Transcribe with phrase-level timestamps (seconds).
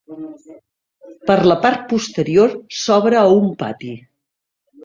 [1.31, 3.93] Per la part posterior s'obre a un pati.